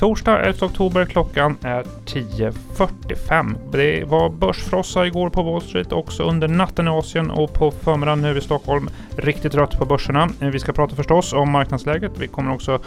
[0.00, 3.54] Torsdag 11 oktober klockan är 10.45.
[3.72, 8.22] Det var börsfrossa igår på Wall Street, också under natten i Asien och på förmiddagen
[8.22, 8.90] nu i Stockholm.
[9.16, 10.28] Riktigt rött på börserna.
[10.38, 12.12] Vi ska prata förstås om marknadsläget.
[12.18, 12.78] Vi kommer också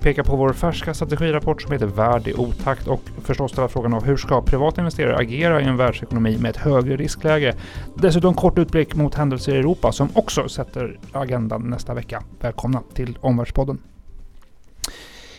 [0.00, 4.04] peka på vår färska strategirapport som heter Värd i otakt och förstås ställa frågan av
[4.04, 7.54] hur ska privata investerare agera i en världsekonomi med ett högre riskläge?
[7.94, 12.22] Dessutom kort utblick mot händelser i Europa som också sätter agendan nästa vecka.
[12.40, 13.78] Välkomna till Omvärldspodden.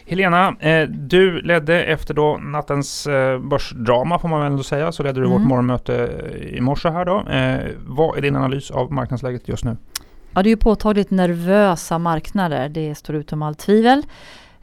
[0.09, 5.03] Helena, eh, du ledde efter då nattens eh, börsdrama får man väl ändå säga, så
[5.03, 5.37] ledde du mm.
[5.37, 5.93] vårt morgonmöte
[6.53, 7.29] i morse här då.
[7.29, 9.77] Eh, vad är din analys av marknadsläget just nu?
[10.33, 14.05] Ja, det är ju påtagligt nervösa marknader, det står utom allt tvivel.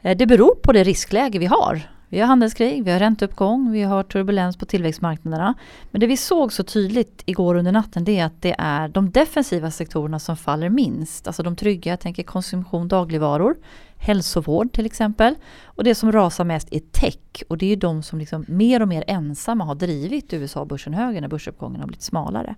[0.01, 1.81] Det beror på det riskläge vi har.
[2.09, 5.53] Vi har handelskrig, vi har ränteuppgång, vi har turbulens på tillväxtmarknaderna.
[5.91, 9.11] Men det vi såg så tydligt igår under natten det är att det är de
[9.11, 11.27] defensiva sektorerna som faller minst.
[11.27, 13.55] Alltså de trygga, jag tänker konsumtion, dagligvaror,
[13.97, 15.35] hälsovård till exempel.
[15.63, 18.81] Och det som rasar mest är tech och det är ju de som liksom mer
[18.81, 22.55] och mer ensamma har drivit USA-börsen högre när börsuppgången har blivit smalare.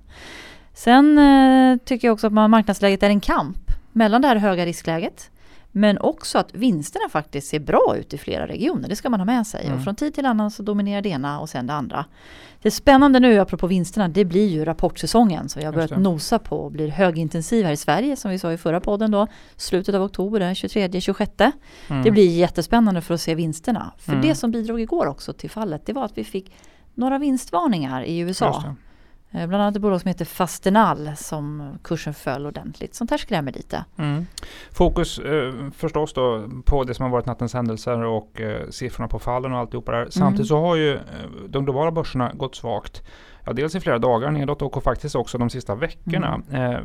[0.73, 5.31] Sen eh, tycker jag också att marknadsläget är en kamp mellan det här höga riskläget
[5.71, 8.89] men också att vinsterna faktiskt ser bra ut i flera regioner.
[8.89, 9.65] Det ska man ha med sig.
[9.65, 9.77] Mm.
[9.77, 12.05] Och från tid till annan så dominerar det ena och sen det andra.
[12.61, 16.57] Det spännande nu apropå vinsterna det blir ju rapportsäsongen som vi har börjat nosa på
[16.57, 19.27] och blir högintensiv här i Sverige som vi sa i förra podden då.
[19.55, 21.51] Slutet av oktober, 23-26.
[21.89, 22.03] Mm.
[22.03, 23.91] Det blir jättespännande för att se vinsterna.
[23.97, 24.27] För mm.
[24.27, 26.53] det som bidrog igår också till fallet det var att vi fick
[26.93, 28.75] några vinstvarningar i USA.
[29.31, 32.95] Eh, bland annat ett bolag som heter Fastenal som kursen föll ordentligt.
[32.95, 33.85] Sånt här skrämmer lite.
[33.97, 34.25] Mm.
[34.71, 39.19] Fokus eh, förstås då på det som har varit nattens händelser och eh, siffrorna på
[39.19, 40.07] fallen och alltihopa där.
[40.09, 40.61] Samtidigt mm.
[40.61, 41.01] så har ju eh,
[41.47, 43.03] de globala börserna gått svagt.
[43.45, 46.41] Ja, dels i flera dagar nedåt och faktiskt också de sista veckorna.
[46.49, 46.71] Mm.
[46.71, 46.79] Eh,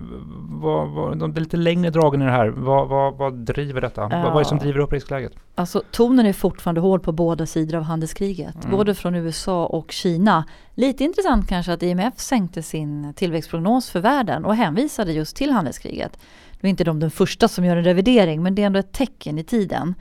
[0.49, 2.49] vad, vad, de, lite längre dragen i det här.
[2.49, 4.01] Vad, vad, vad driver detta?
[4.01, 4.09] Ja.
[4.09, 5.33] Vad, vad är det som driver upp riskläget?
[5.55, 8.65] Alltså tonen är fortfarande hård på båda sidor av handelskriget.
[8.65, 8.77] Mm.
[8.77, 10.45] Både från USA och Kina.
[10.75, 16.19] Lite intressant kanske att IMF sänkte sin tillväxtprognos för världen och hänvisade just till handelskriget.
[16.61, 18.93] Nu är inte de den första som gör en revidering men det är ändå ett
[18.93, 19.95] tecken i tiden.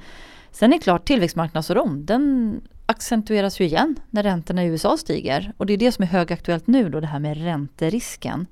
[0.52, 5.54] Sen är det klart tillväxtmarknadsoron, den accentueras ju igen när räntorna i USA stiger.
[5.58, 8.48] Och det är det som är högaktuellt nu då, det här med ränterisken.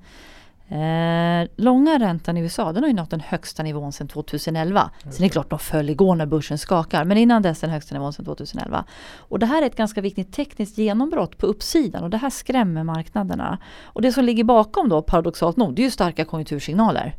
[0.68, 4.90] Eh, långa räntan i USA den har ju nått den högsta nivån sedan 2011.
[5.02, 7.94] Sen är det klart de föll igår när börsen skakar men innan dess den högsta
[7.94, 8.84] nivån sedan 2011.
[9.16, 12.84] Och det här är ett ganska viktigt tekniskt genombrott på uppsidan och det här skrämmer
[12.84, 13.58] marknaderna.
[13.82, 17.16] Och det som ligger bakom då paradoxalt nog det är ju starka konjunktursignaler.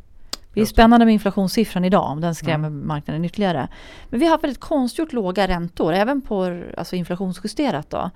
[0.54, 2.86] Det är spännande med inflationssiffran idag, om den skrämmer mm.
[2.86, 3.68] marknaden ytterligare.
[4.08, 7.90] Men vi har haft väldigt konstgjort låga räntor, även på alltså inflationsjusterat.
[7.90, 8.10] Då.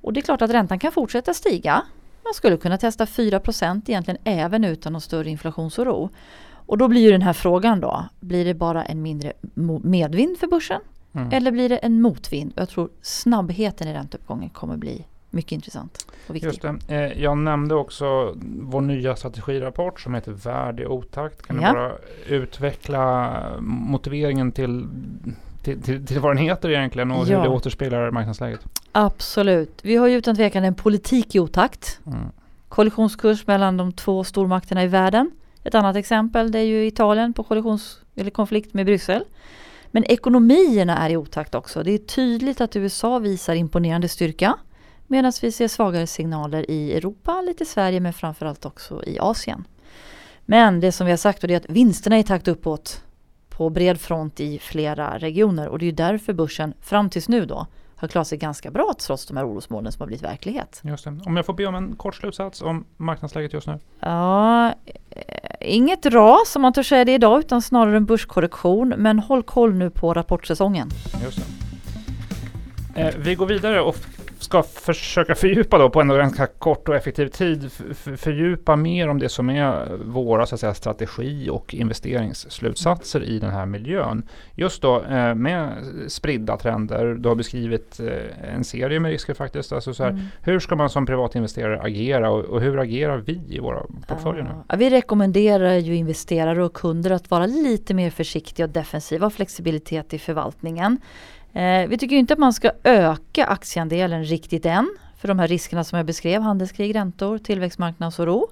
[0.00, 1.82] Och det är klart att räntan kan fortsätta stiga.
[2.24, 6.10] Man skulle kunna testa 4% egentligen även utan någon större inflationsoro.
[6.50, 9.32] Och då blir ju den här frågan då, blir det bara en mindre
[9.82, 10.80] medvind för börsen?
[11.12, 11.28] Mm.
[11.32, 12.52] Eller blir det en motvind?
[12.56, 16.48] Jag tror snabbheten i ränteuppgången kommer bli mycket intressant och viktig.
[16.48, 16.78] Just det.
[16.88, 21.42] Eh, jag nämnde också vår nya strategirapport som heter Värd i otakt.
[21.42, 21.68] Kan ja.
[21.68, 21.92] du bara
[22.26, 24.86] utveckla motiveringen till,
[25.62, 27.36] till, till, till vad den heter egentligen och ja.
[27.36, 28.60] hur det återspeglar marknadsläget?
[28.92, 29.80] Absolut.
[29.82, 32.00] Vi har ju utan tvekan en politik i otakt.
[32.06, 32.18] Mm.
[32.68, 35.30] Kollisionskurs mellan de två stormakterna i världen.
[35.64, 39.24] Ett annat exempel det är ju Italien på kollisions eller konflikt med Bryssel.
[39.90, 41.82] Men ekonomierna är i otakt också.
[41.82, 44.58] Det är tydligt att USA visar imponerande styrka.
[45.10, 49.64] Medan vi ser svagare signaler i Europa, lite Sverige men framförallt också i Asien.
[50.44, 53.02] Men det som vi har sagt är att vinsterna är i takt uppåt
[53.48, 57.66] på bred front i flera regioner och det är därför börsen fram tills nu då
[57.96, 60.80] har klarat sig ganska bra trots de här orosmolnen som har blivit verklighet.
[60.84, 61.20] Just det.
[61.26, 63.78] Om jag får be om en kort slutsats om marknadsläget just nu?
[64.00, 64.74] Ja, eh,
[65.60, 68.88] inget ras om man törs säga det idag utan snarare en börskorrektion.
[68.88, 70.90] Men håll koll nu på rapportsäsongen.
[71.22, 71.38] Just.
[72.94, 73.96] Eh, vi går vidare och
[74.48, 77.70] ska försöka fördjupa då på en ganska kort och effektiv tid,
[78.16, 83.50] fördjupa mer om det som är våra så att säga, strategi och investeringsslutsatser i den
[83.50, 84.22] här miljön.
[84.54, 85.72] Just då eh, med
[86.08, 89.72] spridda trender, du har beskrivit eh, en serie med risker faktiskt.
[89.72, 90.22] Alltså så här, mm.
[90.42, 94.50] Hur ska man som privatinvesterare agera och, och, hur agerar vi i våra portföljer nu?
[94.68, 100.14] Ja, vi rekommenderar ju investerare och kunder att vara lite mer försiktiga och defensiva flexibilitet
[100.14, 100.98] i förvaltningen.
[101.58, 104.96] Eh, vi tycker inte att man ska öka aktieandelen riktigt än.
[105.16, 108.48] För de här riskerna som jag beskrev, handelskrig, räntor, tillväxtmarknadsoro.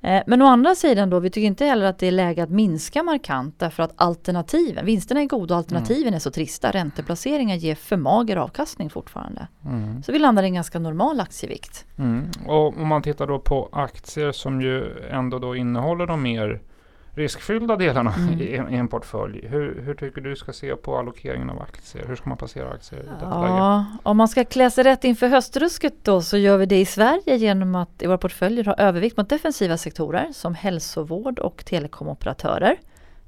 [0.00, 2.50] Eh, men å andra sidan då, vi tycker inte heller att det är läge att
[2.50, 6.14] minska markant därför att alternativen, vinsterna är goda och alternativen mm.
[6.14, 6.70] är så trista.
[6.70, 9.48] Ränteplaceringar ger för mager avkastning fortfarande.
[9.64, 10.02] Mm.
[10.02, 11.84] Så vi landar i en ganska normal aktievikt.
[11.98, 12.30] Mm.
[12.46, 16.60] Och om man tittar då på aktier som ju ändå då innehåller de mer
[17.16, 18.40] riskfyllda delarna mm.
[18.40, 19.46] i, i, en portfölj.
[19.46, 22.04] Hur, hur, tycker du ska se på allokeringen av aktier?
[22.08, 23.98] Hur ska man placera aktier i detta ja, läge?
[24.02, 27.36] Om man ska klä sig rätt inför höstrusket då så gör vi det i Sverige
[27.36, 32.76] genom att i våra portföljer ha övervikt mot defensiva sektorer som hälsovård och telekomoperatörer.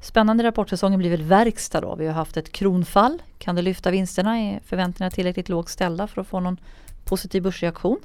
[0.00, 1.94] Spännande rapportsäsongen blir väl verkstad då.
[1.94, 3.22] Vi har haft ett kronfall.
[3.38, 4.38] Kan det lyfta vinsterna?
[4.38, 6.56] Är förväntningarna tillräckligt lågt ställda för att få någon
[7.04, 7.98] positiv börsreaktion?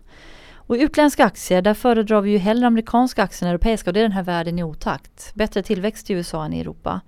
[0.67, 4.03] Och utländska aktier, där föredrar vi ju hellre amerikanska aktier än europeiska och det är
[4.03, 5.31] den här världen i otakt.
[5.33, 7.01] Bättre tillväxt i USA än i Europa.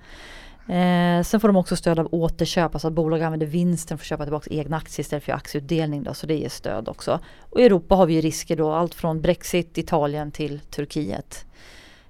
[0.68, 4.08] Eh, sen får de också stöd av återköp, alltså att bolag använder vinsten för att
[4.08, 6.04] köpa tillbaka egna aktier istället för aktieutdelning.
[6.04, 7.20] Då, så det ger stöd också.
[7.40, 11.46] Och i Europa har vi ju risker då, allt från Brexit, Italien till Turkiet.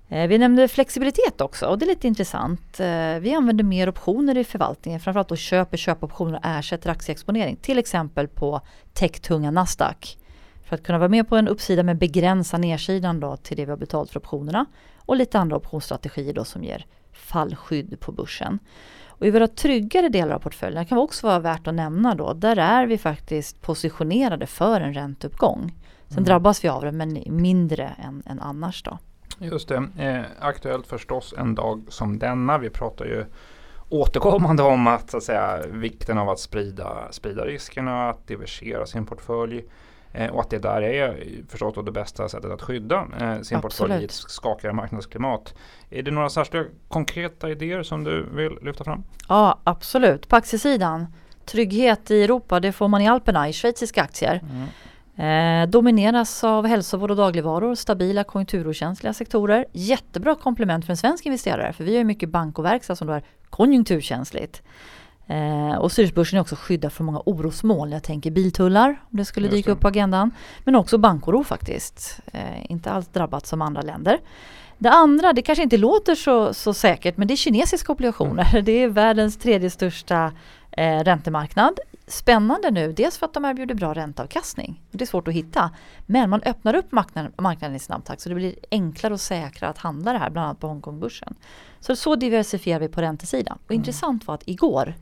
[0.09, 2.79] Eh, vi nämnde flexibilitet också och det är lite intressant.
[2.79, 7.55] Eh, vi använder mer optioner i förvaltningen, framförallt då köper köpoptioner och ersätter aktieexponering.
[7.55, 8.61] Till exempel på
[8.93, 10.17] techtunga Nasdaq.
[10.65, 13.71] För att kunna vara med på en uppsida men begränsa nedsidan då till det vi
[13.71, 14.65] har betalt för optionerna.
[14.97, 18.59] Och lite andra optionsstrategier då som ger fallskydd på börsen.
[19.07, 22.57] Och I våra tryggare delar av portföljen kan också vara värt att nämna då, där
[22.57, 25.73] är vi faktiskt positionerade för en ränteuppgång.
[26.07, 26.23] Sen mm.
[26.23, 28.97] drabbas vi av det men mindre än, än annars då.
[29.39, 32.57] Just det, eh, aktuellt förstås en dag som denna.
[32.57, 33.25] Vi pratar ju
[33.89, 39.05] återkommande om att, så att säga, vikten av att sprida, sprida riskerna, att diversifiera sin
[39.05, 39.63] portfölj.
[40.17, 41.17] Eh, och att det där är
[41.49, 45.53] förstås det bästa sättet att skydda eh, sin portfölj i ett skakigare marknadsklimat.
[45.89, 49.03] Är det några särskilda konkreta idéer som du vill lyfta fram?
[49.29, 50.27] Ja absolut.
[50.27, 51.07] På aktiesidan,
[51.45, 54.41] trygghet i Europa det får man i Alperna i schweiziska aktier.
[54.43, 54.67] Mm.
[55.17, 59.65] Eh, domineras av hälsovård och dagligvaror, stabila konjunkturokänsliga sektorer.
[59.71, 63.13] Jättebra komplement för en svensk investerare för vi har mycket bank och verkstad som då
[63.13, 64.63] är konjunkturkänsligt.
[65.27, 67.91] Eh, och Zürichbörsen är också skyddad från många orosmoln.
[67.91, 70.31] Jag tänker biltullar, om det skulle dyka upp på agendan.
[70.63, 72.19] Men också bankoro faktiskt.
[72.33, 74.19] Eh, inte alls drabbat som andra länder.
[74.77, 78.49] Det andra, det kanske inte låter så, så säkert, men det är kinesiska obligationer.
[78.51, 78.65] Mm.
[78.65, 80.31] Det är världens tredje största
[80.71, 81.79] eh, räntemarknad.
[82.07, 84.81] Spännande nu, dels för att de erbjuder bra ränteavkastning.
[84.91, 85.71] Det är svårt att hitta.
[86.05, 89.71] Men man öppnar upp marknaden, marknaden i snabb takt så det blir enklare och säkrare
[89.71, 91.35] att handla det här, bland annat på Hongkongbörsen.
[91.79, 93.57] Så så diversifierar vi på räntesidan.
[93.65, 93.79] Och mm.
[93.79, 94.93] intressant var att igår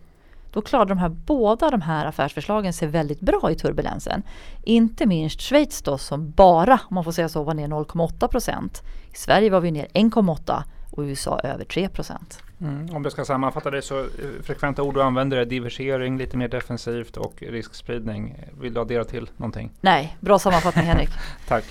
[0.54, 4.24] då klarade de här, båda de här affärsförslagen sig väldigt bra i turbulensen.
[4.64, 8.82] Inte minst Schweiz då som bara, om man får säga så, var ner 0,8 procent.
[9.14, 12.44] I Sverige var vi ner 1,8 och USA över 3 procent.
[12.62, 14.06] Mm, om du ska sammanfatta det så eh,
[14.44, 18.36] frekventa ord du använder är diversifiering, lite mer defensivt och riskspridning.
[18.60, 19.72] Vill du addera till någonting?
[19.82, 21.10] Nej, bra sammanfattning Henrik.
[21.48, 21.64] Tack.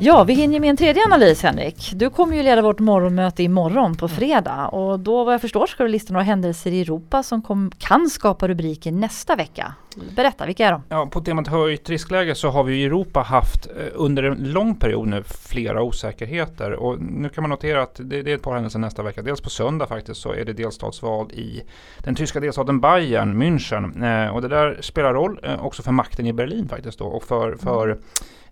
[0.00, 1.92] Ja, vi hinner med en tredje analys Henrik.
[1.94, 5.82] Du kommer ju leda vårt morgonmöte imorgon på fredag och då vad jag förstår ska
[5.82, 9.74] du lista några händelser i Europa som kom, kan skapa rubriker nästa vecka.
[10.16, 10.82] Berätta, vilka är de?
[10.88, 14.74] Ja, på temat höjt riskläge så har vi i Europa haft eh, under en lång
[14.74, 18.54] period nu flera osäkerheter och nu kan man notera att det, det är ett par
[18.54, 19.22] händelser nästa vecka.
[19.22, 21.62] Dels på söndag faktiskt så är det delstatsval i
[21.98, 26.26] den tyska delstaten Bayern, München eh, och det där spelar roll eh, också för makten
[26.26, 28.02] i Berlin faktiskt då och för, för mm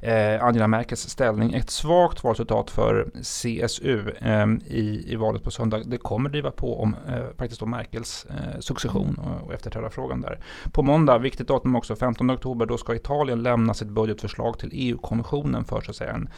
[0.00, 1.54] eh, Angela Merkels ställning.
[1.54, 5.82] Ett svagt valresultat för CSU eh, i, i valet på söndag.
[5.86, 10.38] Det kommer driva på om eh, faktiskt då Merkels eh, succession och, och efterträdarfrågan där.
[10.72, 15.64] På måndag, viktigt datum också, 15 oktober, då ska Italien lämna sitt budgetförslag till EU-kommissionen
[15.64, 16.28] för så att säga en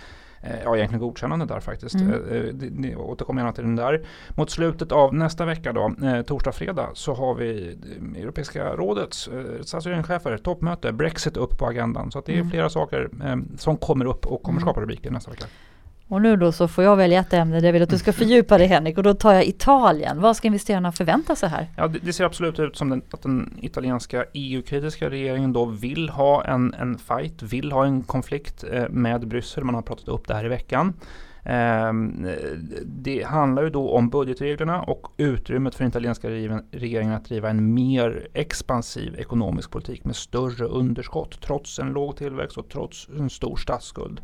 [0.42, 1.94] Eh, ja, egentligen godkännande där faktiskt.
[1.94, 2.12] Mm.
[2.12, 4.06] Eh, eh återkommer gärna till den där.
[4.36, 5.92] Mot slutet av nästa vecka då,
[6.26, 7.78] torsdag, fredag, så har vi
[8.16, 9.28] Europeiska rådets
[9.62, 12.10] stats och toppmöte, Brexit upp på agendan.
[12.10, 12.50] Så det är mm.
[12.50, 14.66] flera saker eh, som kommer upp och kommer mm.
[14.66, 15.46] skapa rubriker nästa vecka.
[16.08, 18.12] Och nu då så får jag välja ett ämne där jag vill att du ska
[18.12, 20.20] fördjupa dig Henrik och då tar jag Italien.
[20.20, 21.66] Vad ska investerarna förvänta sig här?
[21.76, 26.08] Ja, det, det ser absolut ut som den, att den italienska EU-kritiska regeringen då vill
[26.08, 29.64] ha en, en fight, vill ha en konflikt eh, med Bryssel.
[29.64, 30.94] Man har pratat upp det här i veckan.
[31.42, 31.92] Eh,
[32.84, 36.30] det handlar ju då om budgetreglerna och utrymmet för den italienska
[36.70, 42.58] regeringen att driva en mer expansiv ekonomisk politik med större underskott trots en låg tillväxt
[42.58, 44.20] och trots en stor statsskuld.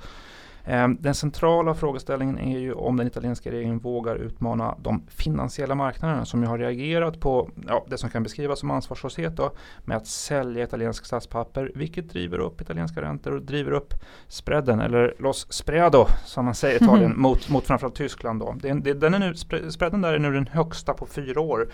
[0.67, 6.25] Ehm, den centrala frågeställningen är ju om den italienska regeringen vågar utmana de finansiella marknaderna
[6.25, 9.53] som ju har reagerat på ja, det som kan beskrivas som ansvarslöshet då,
[9.85, 13.95] med att sälja italiensk statspapper vilket driver upp italienska räntor och driver upp
[14.29, 17.23] spreaden eller los spreado som man säger i Italien mm.
[17.23, 18.41] mot, mot framförallt Tyskland.
[18.41, 18.55] Då.
[18.61, 19.35] Det, det, den är nu,
[19.71, 21.69] spreaden där är nu den högsta på fyra år.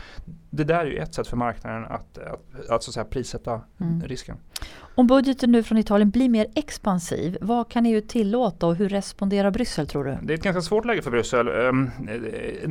[0.50, 3.60] Det där är ju ett sätt för marknaden att, att, att, så att säga, prissätta
[3.80, 4.02] mm.
[4.02, 4.36] risken.
[4.94, 9.50] Om budgeten nu från Italien blir mer expansiv, vad kan EU tillåta och hur responderar
[9.50, 10.18] Bryssel tror du?
[10.22, 11.48] Det är ett ganska svårt läge för Bryssel.
[11.48, 11.90] Ehm,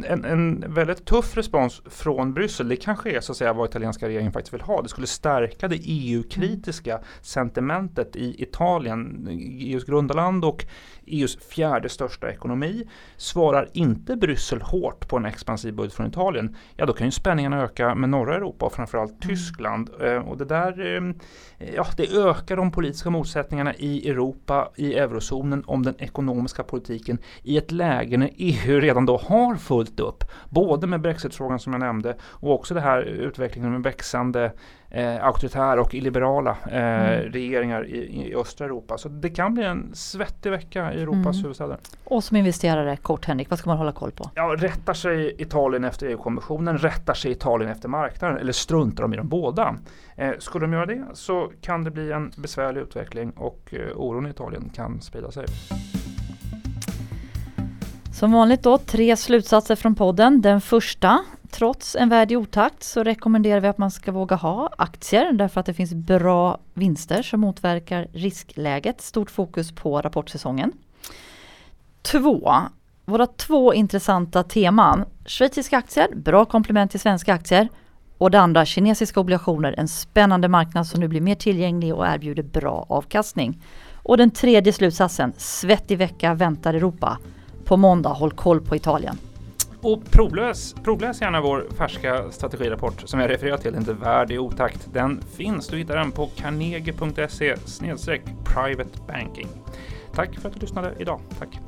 [0.07, 4.07] en, en väldigt tuff respons från Bryssel, det kanske är så att säga vad italienska
[4.07, 4.81] regeringen faktiskt vill ha.
[4.81, 9.27] Det skulle stärka det EU-kritiska sentimentet i Italien,
[9.59, 10.65] EUs grundarland och
[11.05, 12.89] EUs fjärde största ekonomi.
[13.17, 17.63] Svarar inte Bryssel hårt på en expansiv budget från Italien, ja då kan ju spänningarna
[17.63, 19.35] öka med norra Europa och framförallt mm.
[19.35, 19.89] Tyskland.
[20.01, 21.19] Ehm, och det där, ehm,
[21.75, 27.57] ja det ökar de politiska motsättningarna i Europa, i eurozonen om den ekonomiska politiken i
[27.57, 30.23] ett läge när EU redan då har fullt upp.
[30.49, 34.51] Både med brexitfrågan som jag nämnde och också det här utvecklingen med växande
[34.91, 37.31] eh, auktoritära och illiberala eh, mm.
[37.31, 38.97] regeringar i, i, östra Europa.
[38.97, 41.41] Så det kan bli en svettig vecka i Europas mm.
[41.41, 41.77] huvudstäder.
[42.03, 44.29] Och som investerare, kort Henrik, vad ska man hålla koll på?
[44.35, 49.17] Ja, rättar sig Italien efter EU-kommissionen, rättar sig Italien efter marknaden eller struntar de i
[49.17, 49.75] dem båda?
[50.15, 54.27] Eh, skulle de göra det så kan det bli en besvärlig utveckling och eh, oron
[54.27, 55.45] i Italien kan sprida sig.
[58.19, 60.41] Som vanligt då tre slutsatser från podden.
[60.41, 61.19] Den första,
[61.51, 65.59] trots en värld i otakt så rekommenderar vi att man ska våga ha aktier därför
[65.59, 69.01] att det finns bra vinster som motverkar riskläget.
[69.01, 70.71] Stort fokus på rapportsäsongen.
[72.01, 72.53] Två,
[73.05, 75.05] våra två intressanta teman.
[75.25, 77.69] Schweiziska aktier, bra komplement till svenska aktier.
[78.17, 82.43] Och det andra, kinesiska obligationer, en spännande marknad som nu blir mer tillgänglig och erbjuder
[82.43, 83.61] bra avkastning.
[84.03, 87.17] Och den tredje slutsatsen, svettig vecka väntar Europa.
[87.65, 89.17] På måndag, håll koll på Italien.
[89.81, 94.93] Och provläs, provläs gärna vår färska strategirapport som jag refererar till, inte värd i otakt.
[94.93, 97.55] Den finns, du hittar den på carnegie.se
[98.45, 99.47] private banking.
[100.13, 101.21] Tack för att du lyssnade idag.
[101.39, 101.59] Tack.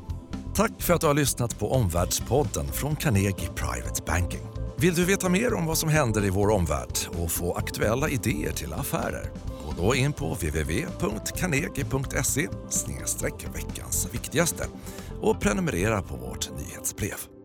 [0.56, 4.42] Tack för att du har lyssnat på Omvärldspodden från Carnegie Private Banking.
[4.78, 8.52] Vill du veta mer om vad som händer i vår omvärld och få aktuella idéer
[8.52, 9.32] till affärer?
[9.66, 12.48] Gå då in på www.carnegie.se
[13.54, 14.64] veckans viktigaste
[15.22, 17.41] och prenumerera på vårt nyhetsbrev.